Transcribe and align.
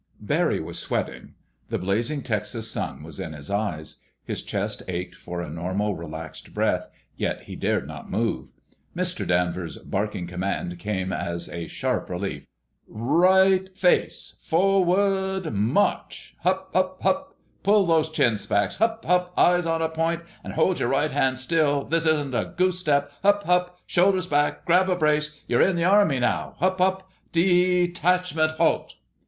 Barry 0.19 0.59
was 0.59 0.79
sweating. 0.79 1.35
The 1.69 1.77
blazing 1.77 2.23
Texas 2.23 2.71
sun 2.71 3.03
was 3.03 3.19
in 3.19 3.33
his 3.33 3.51
eyes. 3.51 3.97
His 4.23 4.41
chest 4.41 4.81
ached 4.87 5.13
for 5.13 5.41
a 5.41 5.49
normal, 5.51 5.93
relaxed 5.95 6.55
breath; 6.55 6.89
yet 7.17 7.43
he 7.43 7.55
dared 7.55 7.87
not 7.87 8.09
move. 8.09 8.51
Mister 8.95 9.27
Danvers' 9.27 9.77
barking 9.77 10.25
command 10.25 10.79
came 10.79 11.13
as 11.13 11.49
a 11.49 11.67
sharp 11.67 12.09
relief. 12.09 12.47
"Right 12.87 13.69
face.... 13.77 14.37
Forward, 14.43 15.53
march! 15.53 16.35
Hup! 16.39 16.71
Hup! 16.73 17.03
Hup! 17.03 17.35
Pull 17.61 17.85
those 17.85 18.09
chins 18.09 18.47
back. 18.47 18.73
Hup! 18.73 19.05
Hup! 19.05 19.31
Eyes 19.37 19.67
on 19.67 19.83
a 19.83 19.89
point! 19.89 20.23
And 20.43 20.53
hold 20.53 20.79
your 20.79 20.89
right 20.89 21.11
hands 21.11 21.41
still—this 21.41 22.07
isn't 22.07 22.33
a 22.33 22.55
goose 22.57 22.79
step. 22.79 23.11
Hup! 23.21 23.43
Hup! 23.43 23.79
Shoulders 23.85 24.25
back—grab 24.25 24.89
a 24.89 24.95
brace—you're 24.95 25.61
in 25.61 25.75
the 25.75 25.83
Army 25.85 26.17
now! 26.19 26.55
Hup! 26.57 26.79
Hup! 26.79 27.07
Dee 27.31 27.87
tachment, 27.93 28.55
halt!" 28.57 28.95